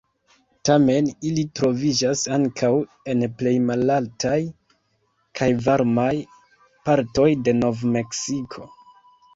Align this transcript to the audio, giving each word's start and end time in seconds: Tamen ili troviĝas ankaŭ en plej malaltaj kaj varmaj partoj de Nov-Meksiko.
Tamen 0.67 1.09
ili 1.31 1.43
troviĝas 1.59 2.23
ankaŭ 2.39 2.71
en 3.15 3.27
plej 3.43 3.53
malaltaj 3.67 4.41
kaj 5.41 5.51
varmaj 5.69 6.11
partoj 6.91 7.29
de 7.47 7.59
Nov-Meksiko. 7.63 8.71